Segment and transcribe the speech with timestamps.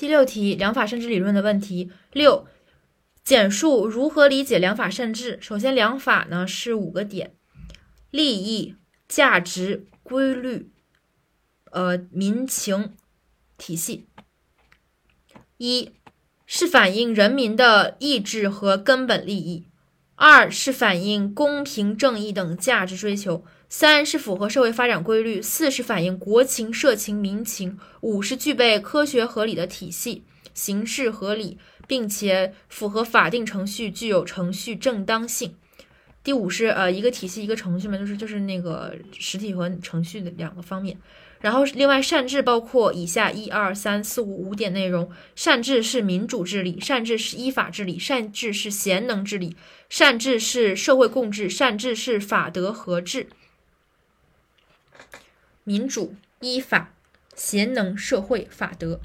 [0.00, 1.92] 第六题，良法圣治理论的问题。
[2.10, 2.48] 六，
[3.22, 5.38] 简述如何理解良法圣治。
[5.42, 7.34] 首先，良法呢是五个点：
[8.10, 8.76] 利益、
[9.06, 10.72] 价值、规律、
[11.70, 12.96] 呃民情、
[13.58, 14.08] 体系。
[15.58, 15.92] 一
[16.46, 19.66] 是反映人民的意志和根本利益。
[20.22, 30.22] 二是反映公平正义等价值追求，三是符合社会发展规律，四是反映国情社情民情，五是具备科学合理的体系，
[30.52, 31.56] 形式合理，
[31.88, 35.54] 并且符合法定程序，具有程序正当性。
[36.22, 40.96] 第五是呃一个体系一个程序嘛，就是就是那个实体和程序的两个方面。
[41.40, 49.56] 然后，另外善治包括以下一二三四五五点内容：善治是民主治理，善治是依法治理，善治是贤能治理，
[49.88, 53.28] 善治是社会共治，善治是法德合治。
[55.64, 56.92] 民主、依法、
[57.34, 59.00] 贤能、社会、法德。